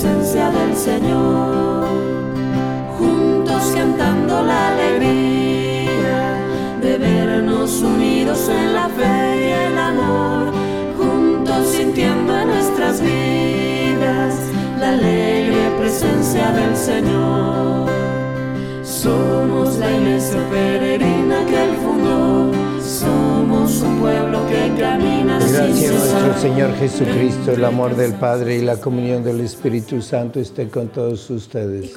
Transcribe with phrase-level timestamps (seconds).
[0.00, 1.86] presencia del Señor,
[2.96, 6.38] juntos cantando la alegría
[6.80, 10.52] de vernos unidos en la fe y el amor
[11.64, 14.34] sintiendo en nuestras vidas
[14.78, 17.90] la alegre presencia del Señor.
[18.82, 21.19] Somos la iglesia peregrina
[25.22, 30.40] Gracias a nuestro Señor Jesucristo, el amor del Padre y la comunión del Espíritu Santo
[30.40, 31.94] esté con todos ustedes.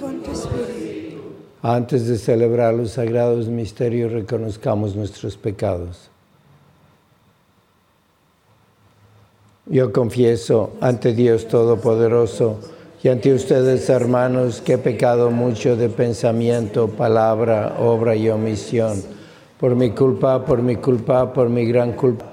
[1.61, 6.09] Antes de celebrar los sagrados misterios, reconozcamos nuestros pecados.
[9.67, 12.59] Yo confieso ante Dios Todopoderoso
[13.01, 19.01] y ante ustedes, hermanos, que he pecado mucho de pensamiento, palabra, obra y omisión.
[19.57, 22.32] Por mi culpa, por mi culpa, por mi gran culpa.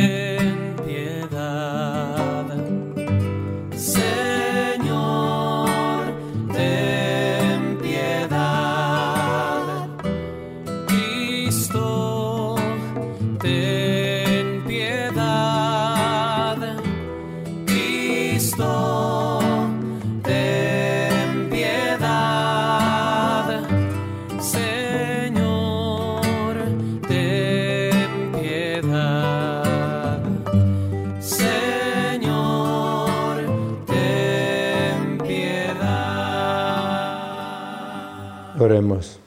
[38.61, 39.19] Oremos.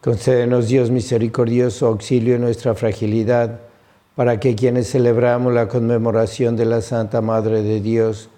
[0.00, 3.60] Concédenos, Dios misericordioso, auxilio en nuestra fragilidad,
[4.14, 8.28] para que quienes celebramos la conmemoración de la Santa Madre de Dios,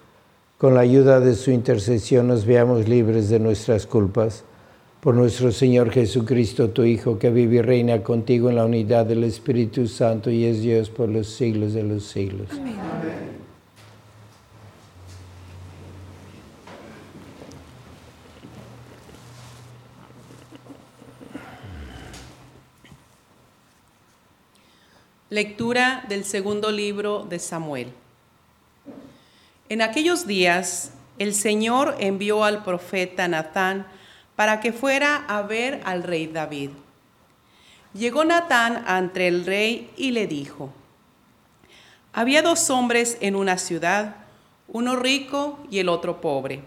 [0.57, 4.43] con la ayuda de su intercesión nos veamos libres de nuestras culpas.
[5.01, 9.23] Por nuestro Señor Jesucristo, tu Hijo, que vive y reina contigo en la unidad del
[9.23, 12.47] Espíritu Santo y es Dios por los siglos de los siglos.
[12.51, 13.40] Amén.
[25.31, 27.93] Lectura del segundo libro de Samuel.
[29.69, 33.87] En aquellos días el Señor envió al profeta Natán
[34.35, 36.71] para que fuera a ver al rey David.
[37.93, 40.73] Llegó Natán ante el rey y le dijo,
[42.11, 44.17] había dos hombres en una ciudad,
[44.67, 46.61] uno rico y el otro pobre.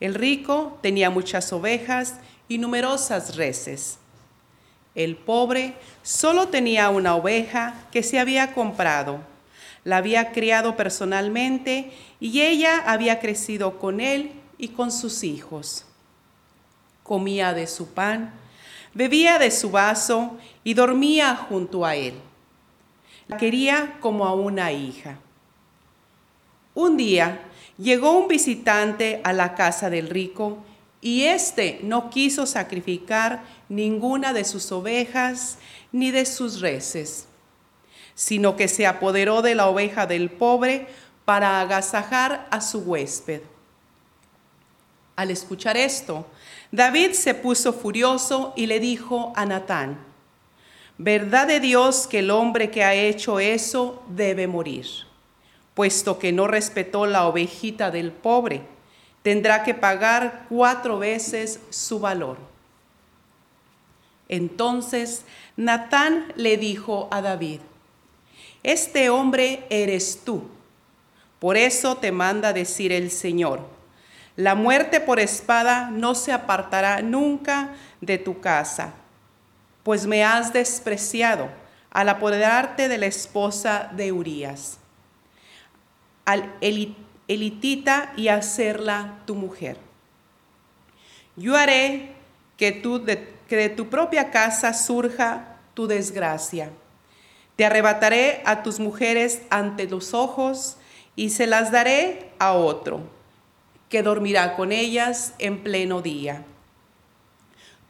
[0.00, 2.14] El rico tenía muchas ovejas
[2.48, 3.99] y numerosas reses
[4.94, 9.20] el pobre solo tenía una oveja que se había comprado.
[9.84, 15.86] La había criado personalmente y ella había crecido con él y con sus hijos.
[17.02, 18.32] Comía de su pan,
[18.92, 22.14] bebía de su vaso y dormía junto a él.
[23.26, 25.18] La quería como a una hija.
[26.74, 27.40] Un día
[27.78, 30.58] llegó un visitante a la casa del rico
[31.00, 35.58] y éste no quiso sacrificar ninguna de sus ovejas
[35.92, 37.26] ni de sus reses,
[38.14, 40.88] sino que se apoderó de la oveja del pobre
[41.24, 43.40] para agasajar a su huésped.
[45.16, 46.26] Al escuchar esto,
[46.70, 49.98] David se puso furioso y le dijo a Natán,
[50.98, 54.86] verdad de Dios que el hombre que ha hecho eso debe morir,
[55.74, 58.79] puesto que no respetó la ovejita del pobre
[59.22, 62.38] tendrá que pagar cuatro veces su valor.
[64.28, 65.24] Entonces
[65.56, 67.60] Natán le dijo a David,
[68.62, 70.48] este hombre eres tú.
[71.38, 73.66] Por eso te manda decir el Señor,
[74.36, 78.92] la muerte por espada no se apartará nunca de tu casa,
[79.82, 81.48] pues me has despreciado
[81.90, 84.78] al apoderarte de la esposa de Urías,
[86.24, 86.54] al
[87.30, 89.76] elitita y hacerla tu mujer.
[91.36, 92.12] Yo haré
[92.56, 96.70] que, de, que de tu propia casa surja tu desgracia.
[97.54, 100.76] Te arrebataré a tus mujeres ante los ojos
[101.14, 103.00] y se las daré a otro,
[103.88, 106.44] que dormirá con ellas en pleno día.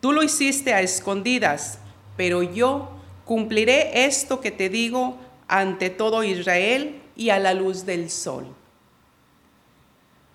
[0.00, 1.78] Tú lo hiciste a escondidas,
[2.18, 2.90] pero yo
[3.24, 5.16] cumpliré esto que te digo
[5.48, 8.54] ante todo Israel y a la luz del sol.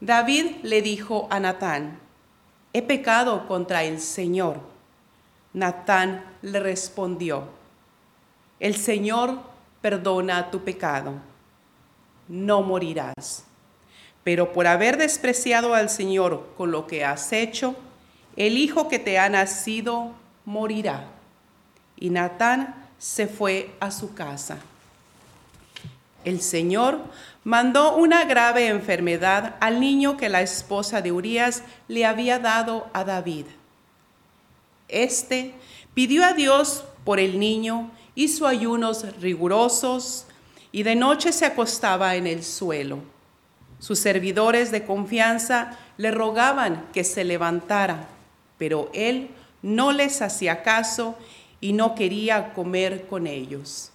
[0.02, 2.00] David le dijo a Natán,
[2.74, 4.60] he pecado contra el Señor.
[5.54, 7.48] Natán le respondió,
[8.60, 9.40] el Señor
[9.82, 11.14] perdona tu pecado,
[12.28, 13.46] no morirás.
[14.26, 17.76] Pero por haber despreciado al Señor con lo que has hecho,
[18.36, 20.12] el hijo que te ha nacido
[20.44, 21.06] morirá.
[21.96, 24.58] Y Natán se fue a su casa.
[26.26, 27.00] El Señor
[27.44, 33.04] mandó una grave enfermedad al niño que la esposa de Urías le había dado a
[33.04, 33.46] David.
[34.88, 35.54] Este
[35.94, 40.26] pidió a Dios por el niño, hizo ayunos rigurosos
[40.72, 43.00] y de noche se acostaba en el suelo.
[43.78, 48.08] Sus servidores de confianza le rogaban que se levantara,
[48.58, 49.30] pero él
[49.62, 51.16] no les hacía caso
[51.62, 53.92] y no quería comer con ellos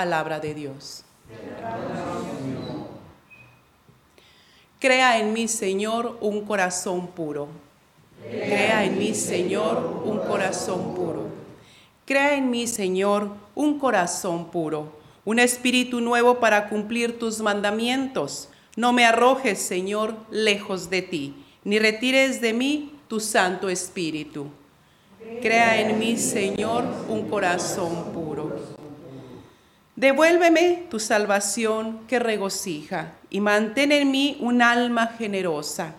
[0.00, 1.04] palabra de Dios.
[4.78, 7.48] Crea en mí, Señor, un corazón puro.
[8.22, 11.24] Crea en mí, Señor, un corazón puro.
[12.06, 14.90] Crea en mí, Señor, un corazón puro,
[15.26, 18.48] un espíritu nuevo para cumplir tus mandamientos.
[18.76, 24.46] No me arrojes, Señor, lejos de ti, ni retires de mí tu Santo Espíritu.
[25.42, 28.39] Crea en mí, Señor, un corazón puro.
[30.00, 35.92] Devuélveme tu salvación que regocija y mantén en mí un alma generosa.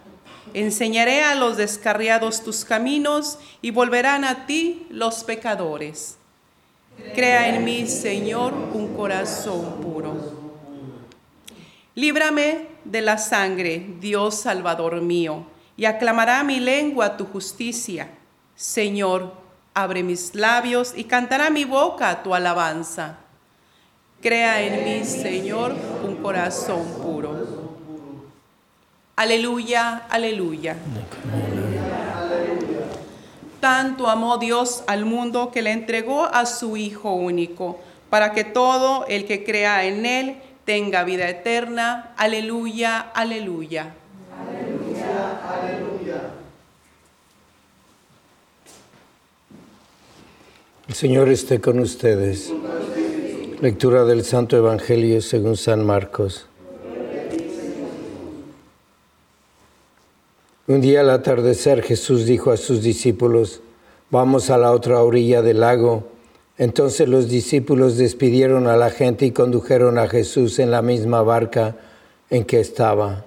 [0.56, 6.18] Enseñaré a los descarriados tus caminos y volverán a ti los pecadores.
[7.14, 10.16] Crea en mí, Señor, un corazón puro.
[11.94, 15.46] Líbrame de la sangre, Dios Salvador mío,
[15.78, 18.10] y aclamará mi lengua tu justicia.
[18.56, 19.32] Señor,
[19.76, 23.21] abre mis labios y cantará mi boca tu alabanza.
[24.22, 25.74] Crea en mí, Señor,
[26.06, 27.72] un corazón puro.
[29.16, 30.76] Aleluya, aleluya.
[33.60, 37.80] Tanto amó Dios al mundo que le entregó a su Hijo único,
[38.12, 40.36] para que todo el que crea en Él
[40.66, 42.14] tenga vida eterna.
[42.16, 43.94] Aleluya, aleluya.
[44.40, 46.22] Aleluya, aleluya.
[50.88, 52.52] El Señor esté con ustedes.
[53.62, 56.48] Lectura del Santo Evangelio según San Marcos.
[60.66, 63.62] Un día al atardecer Jesús dijo a sus discípulos,
[64.10, 66.06] vamos a la otra orilla del lago.
[66.58, 71.76] Entonces los discípulos despidieron a la gente y condujeron a Jesús en la misma barca
[72.32, 73.26] en que estaba.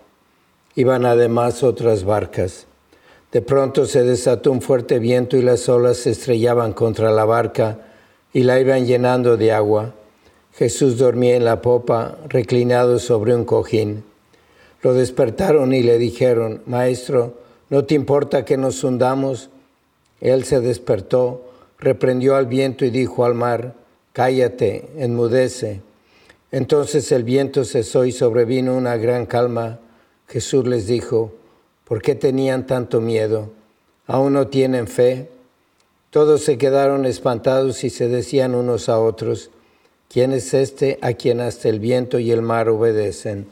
[0.75, 2.67] Iban además otras barcas.
[3.31, 7.79] De pronto se desató un fuerte viento y las olas se estrellaban contra la barca
[8.33, 9.95] y la iban llenando de agua
[10.55, 14.05] Jesús dormía en la popa, reclinado sobre un cojín.
[14.83, 17.35] Lo despertaron y le dijeron, Maestro,
[17.71, 19.51] ¿no te importa que nos hundamos?
[20.21, 21.45] Él se despertó,
[21.79, 23.75] reprendió al viento y dijo al mar,
[24.13, 25.81] Cállate, enmudece.
[26.53, 29.81] Entonces el viento cesó y sobrevino una gran calma.
[30.29, 31.33] Jesús les dijo,
[31.85, 33.51] ¿por qué tenían tanto miedo?
[34.07, 35.29] ¿Aún no tienen fe?
[36.11, 39.51] Todos se quedaron espantados y se decían unos a otros,
[40.15, 43.49] ¿Quién es este a quien hasta el viento y el mar obedecen?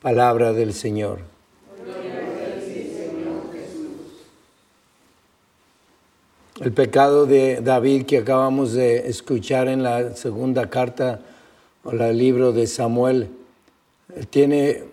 [0.00, 1.18] Palabra del Señor.
[6.58, 11.20] El pecado de David que acabamos de escuchar en la segunda carta
[11.84, 13.28] o el libro de Samuel
[14.30, 14.84] tiene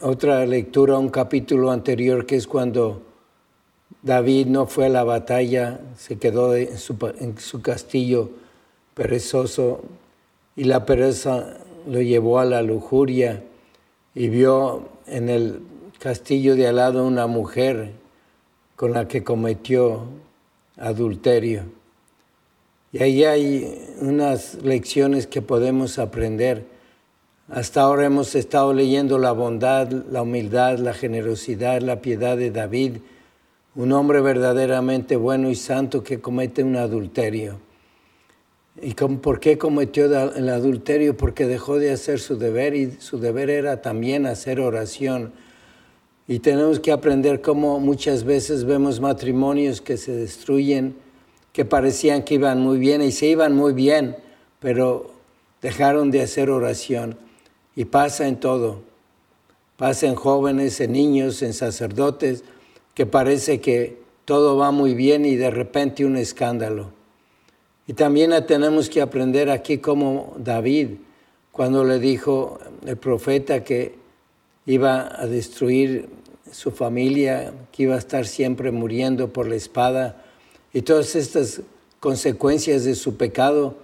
[0.00, 3.02] otra lectura, un capítulo anterior que es cuando
[4.02, 8.30] David no fue a la batalla, se quedó en su castillo
[8.94, 9.84] perezoso
[10.56, 11.56] y la pereza
[11.86, 13.42] lo llevó a la lujuria
[14.14, 15.62] y vio en el
[15.98, 17.92] castillo de al lado una mujer
[18.76, 20.06] con la que cometió
[20.76, 21.64] adulterio.
[22.92, 26.64] Y ahí hay unas lecciones que podemos aprender.
[27.48, 32.98] Hasta ahora hemos estado leyendo la bondad, la humildad, la generosidad, la piedad de David,
[33.74, 37.58] un hombre verdaderamente bueno y santo que comete un adulterio.
[38.80, 41.16] ¿Y por qué cometió el adulterio?
[41.16, 45.32] Porque dejó de hacer su deber y su deber era también hacer oración.
[46.26, 50.96] Y tenemos que aprender cómo muchas veces vemos matrimonios que se destruyen,
[51.52, 54.16] que parecían que iban muy bien y se iban muy bien,
[54.58, 55.12] pero
[55.60, 57.18] dejaron de hacer oración.
[57.76, 58.80] Y pasa en todo.
[59.76, 62.44] Pasa en jóvenes, en niños, en sacerdotes,
[62.94, 67.01] que parece que todo va muy bien y de repente un escándalo.
[67.86, 70.88] Y también tenemos que aprender aquí como David,
[71.50, 73.94] cuando le dijo el profeta que
[74.66, 76.08] iba a destruir
[76.50, 80.24] su familia, que iba a estar siempre muriendo por la espada,
[80.72, 81.62] y todas estas
[82.00, 83.76] consecuencias de su pecado,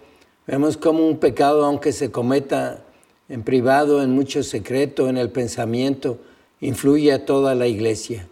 [0.47, 2.85] vemos como un pecado, aunque se cometa
[3.29, 6.19] en privado, en mucho secreto, en el pensamiento,
[6.61, 8.27] influye a toda la iglesia.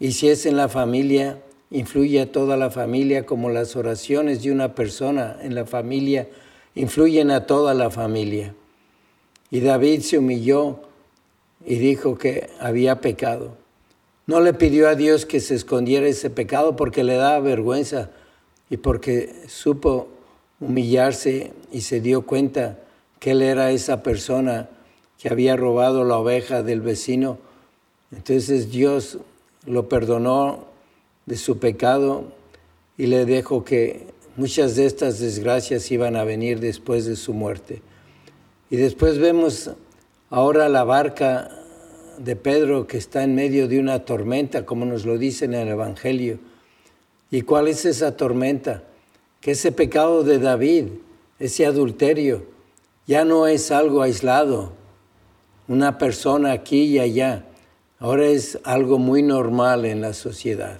[0.00, 1.38] Y si es en la familia,
[1.72, 6.28] influye a toda la familia, como las oraciones de una persona en la familia
[6.74, 8.54] influyen a toda la familia.
[9.50, 10.80] Y David se humilló
[11.64, 13.56] y dijo que había pecado.
[14.26, 18.10] No le pidió a Dios que se escondiera ese pecado porque le daba vergüenza
[18.70, 20.08] y porque supo
[20.60, 22.78] humillarse y se dio cuenta
[23.18, 24.68] que él era esa persona
[25.18, 27.38] que había robado la oveja del vecino.
[28.10, 29.18] Entonces Dios
[29.66, 30.71] lo perdonó
[31.26, 32.32] de su pecado
[32.96, 37.82] y le dejo que muchas de estas desgracias iban a venir después de su muerte.
[38.70, 39.70] Y después vemos
[40.30, 41.50] ahora la barca
[42.18, 45.68] de Pedro que está en medio de una tormenta, como nos lo dice en el
[45.68, 46.38] Evangelio.
[47.30, 48.82] ¿Y cuál es esa tormenta?
[49.40, 50.86] Que ese pecado de David,
[51.38, 52.44] ese adulterio,
[53.06, 54.72] ya no es algo aislado,
[55.68, 57.44] una persona aquí y allá,
[57.98, 60.78] ahora es algo muy normal en la sociedad.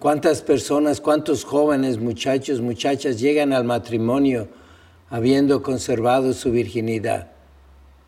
[0.00, 4.48] ¿Cuántas personas, cuántos jóvenes, muchachos, muchachas llegan al matrimonio
[5.10, 7.32] habiendo conservado su virginidad?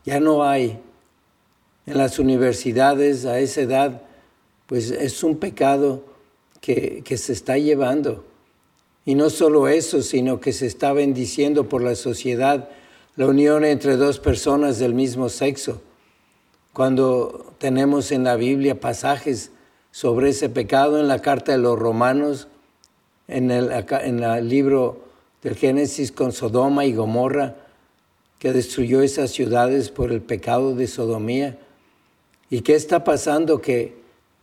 [0.07, 0.81] Ya no hay.
[1.85, 4.03] En las universidades a esa edad,
[4.67, 6.03] pues es un pecado
[6.63, 8.25] que, se está llevando.
[9.05, 12.71] Y no solo eso, sino que se está bendiciendo por la sociedad
[13.17, 15.83] la unión entre dos personas del mismo sexo.
[16.73, 19.51] Cuando tenemos en la Biblia pasajes
[19.93, 22.49] sobre ese pecado en la carta de los romanos,
[23.29, 25.05] en el, en el libro
[25.43, 27.55] del Génesis con Sodoma y Gomorra,
[28.39, 31.59] que destruyó esas ciudades por el pecado de sodomía.
[32.51, 33.61] ¿Y qué está pasando?
[33.61, 33.95] Que,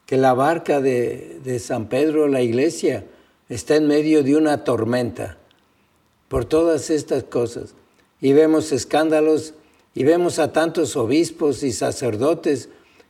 [0.06, 3.06] que la barca de, de San Pedro, la iglesia,
[3.50, 5.38] está en medio de una tormenta
[6.28, 7.74] por todas estas cosas.
[8.22, 9.56] Y vemos escándalos
[9.96, 12.70] y vemos a tantos obispos y sacerdotes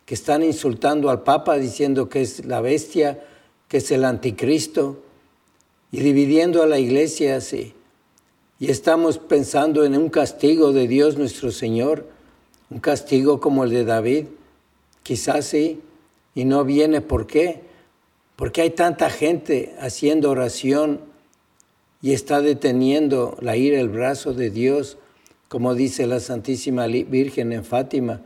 [0.10, 3.24] que están insultando al Papa diciendo que es la bestia,
[3.68, 5.04] que es el anticristo,
[5.92, 7.76] y dividiendo a la iglesia así.
[8.58, 12.08] Y estamos pensando en un castigo de Dios nuestro Señor,
[12.72, 14.26] un castigo como el de David,
[15.04, 15.80] quizás sí,
[16.34, 17.02] y no viene.
[17.02, 17.62] ¿Por qué?
[18.36, 21.02] Porque hay tanta gente haciendo oración
[22.02, 24.98] y está deteniendo la ira, el brazo de Dios,
[25.50, 28.24] como dice la Santísima Virgen en Fátima,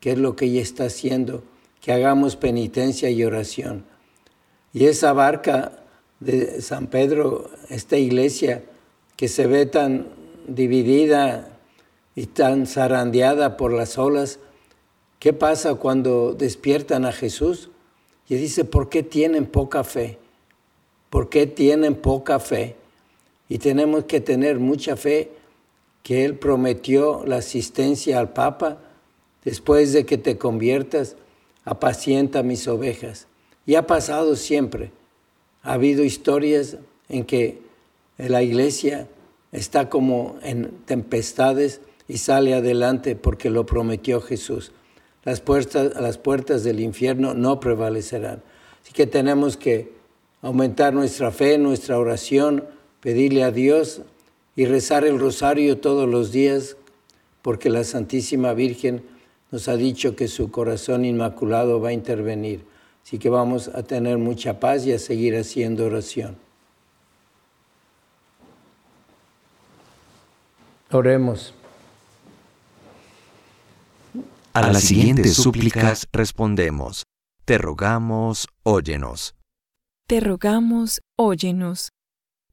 [0.00, 1.42] ¿Qué es lo que ella está haciendo,
[1.80, 3.84] que hagamos penitencia y oración.
[4.72, 5.72] Y esa barca
[6.20, 8.64] de San Pedro, esta iglesia
[9.16, 10.08] que se ve tan
[10.46, 11.58] dividida
[12.14, 14.38] y tan zarandeada por las olas,
[15.18, 17.70] ¿qué pasa cuando despiertan a Jesús?
[18.28, 20.18] Y dice, ¿por qué tienen poca fe?
[21.08, 22.76] ¿Por qué tienen poca fe?
[23.48, 25.32] Y tenemos que tener mucha fe
[26.02, 28.78] que Él prometió la asistencia al Papa
[29.44, 31.16] después de que te conviertas,
[31.64, 33.26] apacienta mis ovejas.
[33.66, 34.90] Y ha pasado siempre.
[35.62, 36.78] Ha habido historias
[37.08, 37.60] en que
[38.18, 39.08] la iglesia
[39.52, 44.72] está como en tempestades y sale adelante porque lo prometió Jesús.
[45.24, 48.42] Las puertas, las puertas del infierno no prevalecerán.
[48.82, 49.92] Así que tenemos que
[50.42, 52.64] aumentar nuestra fe, nuestra oración,
[53.00, 54.02] pedirle a Dios
[54.56, 56.76] y rezar el rosario todos los días
[57.42, 59.02] porque la Santísima Virgen
[59.50, 62.64] nos ha dicho que su corazón inmaculado va a intervenir.
[63.04, 66.36] Así que vamos a tener mucha paz y a seguir haciendo oración.
[70.92, 71.54] Oremos.
[74.52, 77.04] A las siguientes súplicas respondemos,
[77.44, 79.36] Te rogamos, óyenos.
[80.08, 81.90] Te rogamos, óyenos.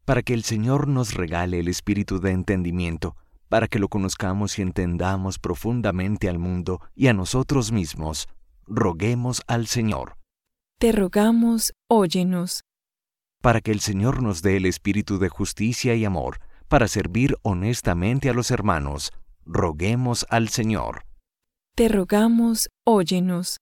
[0.06, 3.16] Para que el Señor nos regale el espíritu de entendimiento,
[3.50, 8.28] para que lo conozcamos y entendamos profundamente al mundo y a nosotros mismos,
[8.66, 10.18] roguemos al Señor.
[10.80, 12.62] Te rogamos, óyenos.
[13.42, 18.30] Para que el Señor nos dé el espíritu de justicia y amor, para servir honestamente
[18.30, 19.14] a los hermanos,
[19.46, 21.06] roguemos al Señor.
[21.76, 23.58] Te rogamos, óyenos.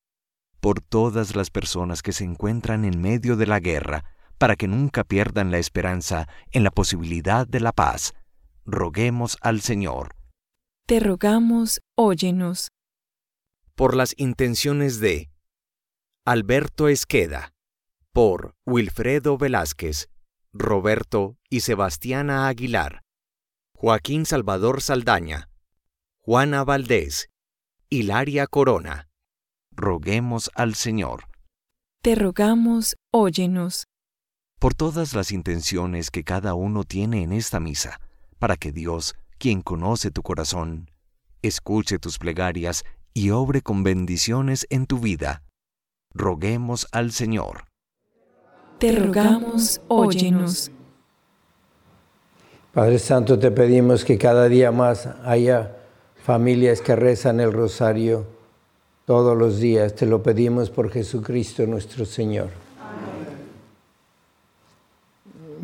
[0.59, 4.03] Por todas las personas que se encuentran en medio de la guerra,
[4.37, 8.13] para que nunca pierdan la esperanza en la posibilidad de la paz,
[8.65, 10.15] roguemos al Señor.
[10.87, 12.69] Te rogamos, óyenos.
[13.75, 15.29] Por las intenciones de
[16.25, 17.53] Alberto Esqueda,
[18.11, 20.09] por Wilfredo Velázquez,
[20.53, 23.01] Roberto y Sebastiana Aguilar,
[23.75, 25.49] Joaquín Salvador Saldaña,
[26.19, 27.29] Juana Valdés,
[27.89, 29.09] Hilaria Corona.
[29.71, 31.25] Roguemos al Señor.
[32.01, 33.85] Te rogamos, óyenos.
[34.59, 37.99] Por todas las intenciones que cada uno tiene en esta misa,
[38.39, 40.89] para que Dios, quien conoce tu corazón,
[41.41, 45.43] escuche tus plegarias y obre con bendiciones en tu vida.
[46.13, 47.65] Roguemos al Señor.
[48.79, 50.71] Te rogamos, óyenos.
[52.73, 55.77] Padre Santo, te pedimos que cada día más haya
[56.21, 58.25] familias que rezan el rosario
[59.05, 59.95] todos los días.
[59.95, 62.64] Te lo pedimos por Jesucristo nuestro Señor.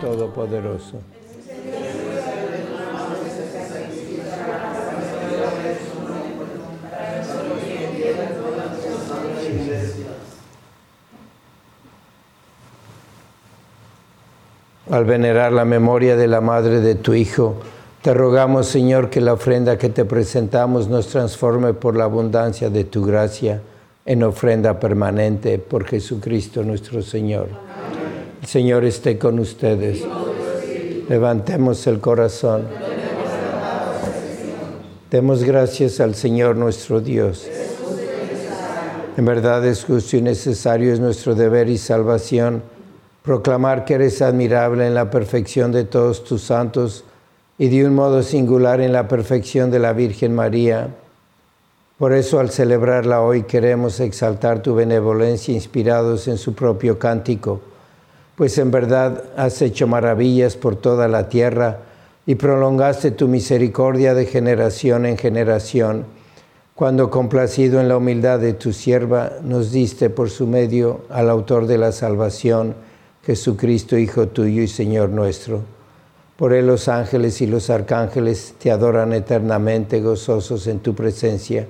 [0.00, 1.00] Todopoderoso.
[14.88, 17.56] Al venerar la memoria de la madre de tu Hijo,
[18.02, 22.84] te rogamos, Señor, que la ofrenda que te presentamos nos transforme por la abundancia de
[22.84, 23.60] tu gracia
[24.04, 27.48] en ofrenda permanente por Jesucristo nuestro Señor.
[28.46, 30.04] Señor esté con ustedes.
[31.08, 32.66] Levantemos el corazón.
[35.10, 37.48] Demos gracias al Señor nuestro Dios.
[39.16, 42.62] En verdad es justo y necesario, es nuestro deber y salvación
[43.26, 47.02] proclamar que eres admirable en la perfección de todos tus santos
[47.58, 50.90] y de un modo singular en la perfección de la Virgen María.
[51.98, 57.60] Por eso al celebrarla hoy queremos exaltar tu benevolencia inspirados en su propio cántico,
[58.36, 61.78] pues en verdad has hecho maravillas por toda la tierra
[62.26, 66.04] y prolongaste tu misericordia de generación en generación,
[66.74, 71.66] cuando complacido en la humildad de tu sierva nos diste por su medio al autor
[71.66, 72.74] de la salvación,
[73.24, 75.62] Jesucristo, Hijo tuyo y Señor nuestro.
[76.36, 81.66] Por él los ángeles y los arcángeles te adoran eternamente gozosos en tu presencia.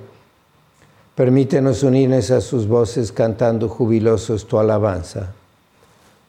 [1.15, 5.36] Permítenos unirnos a sus voces cantando jubilosos tu alabanza.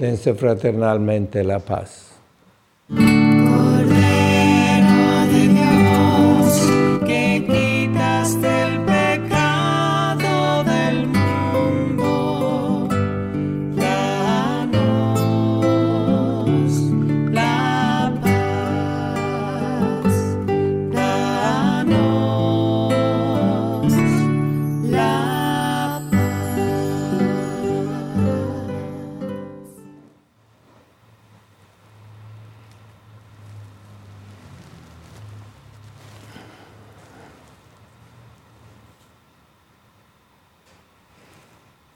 [0.00, 2.08] dense fraternalmente la paz.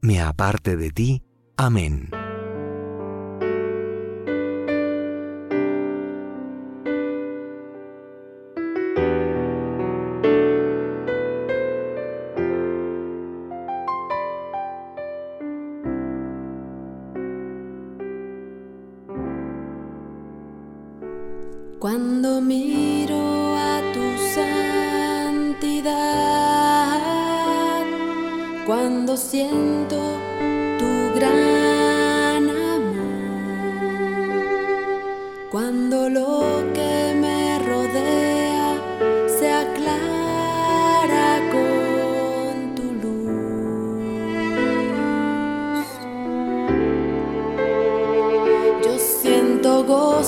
[0.00, 1.22] me aparte de ti.
[1.56, 2.25] Amén.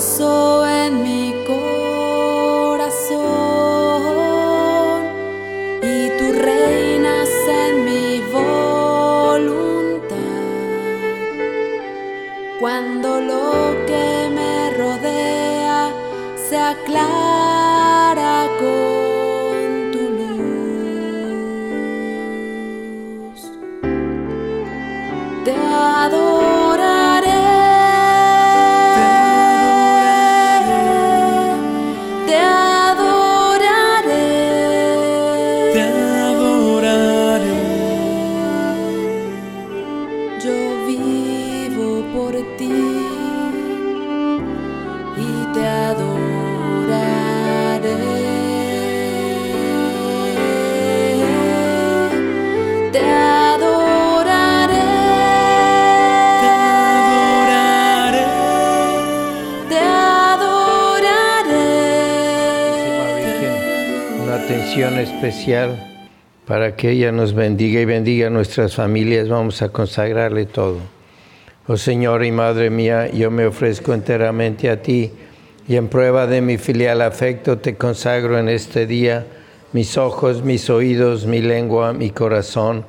[0.01, 0.48] soul.
[64.79, 65.77] Especial
[66.47, 69.29] para que ella nos bendiga y bendiga a nuestras familias.
[69.29, 70.77] Vamos a consagrarle todo.
[71.67, 75.11] Oh Señor y Madre mía, yo me ofrezco enteramente a ti
[75.67, 79.27] y en prueba de mi filial afecto te consagro en este día
[79.73, 82.85] mis ojos, mis oídos, mi lengua, mi corazón,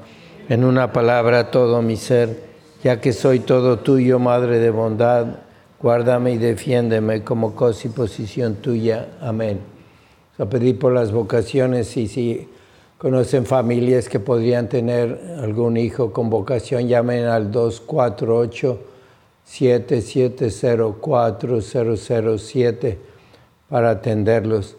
[0.48, 2.40] en una palabra todo mi ser,
[2.84, 5.26] ya que soy todo tuyo, Madre de bondad,
[5.82, 9.08] guárdame y defiéndeme como cosa y posición tuya.
[9.22, 9.79] Amén.
[10.40, 12.48] A pedir por las vocaciones y si
[12.98, 18.80] conocen familias que podrían tener algún hijo con vocación, llamen al 248
[19.44, 22.98] 7704 007
[23.68, 24.76] para atenderlos.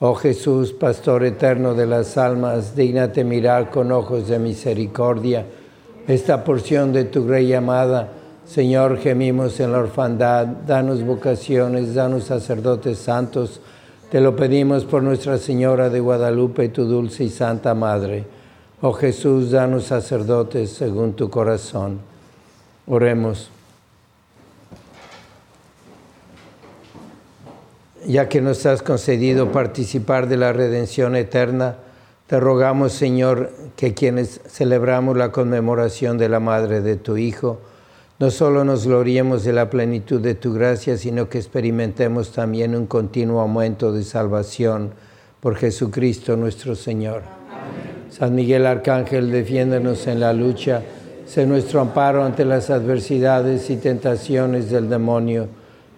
[0.00, 5.44] Oh Jesús, Pastor eterno de las almas, dígnate mirar con ojos de misericordia
[6.06, 8.12] esta porción de tu Grey amada.
[8.46, 13.60] Señor, gemimos en la orfandad, danos vocaciones, danos sacerdotes santos.
[14.10, 18.24] Te lo pedimos por Nuestra Señora de Guadalupe, tu dulce y santa Madre.
[18.80, 21.98] Oh Jesús, danos sacerdotes según tu corazón.
[22.86, 23.50] Oremos.
[28.06, 31.76] Ya que nos has concedido participar de la redención eterna,
[32.28, 37.58] te rogamos, Señor, que quienes celebramos la conmemoración de la Madre de tu Hijo,
[38.18, 42.86] no solo nos gloriemos de la plenitud de tu gracia, sino que experimentemos también un
[42.86, 44.90] continuo aumento de salvación
[45.40, 47.22] por Jesucristo nuestro Señor.
[48.10, 50.82] San Miguel Arcángel, defiéndonos en la lucha,
[51.26, 55.46] sé nuestro amparo ante las adversidades y tentaciones del demonio.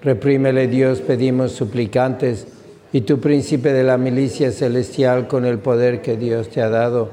[0.03, 2.47] Reprímele Dios, pedimos suplicantes,
[2.93, 7.13] y tu príncipe de la milicia celestial, con el poder que Dios te ha dado,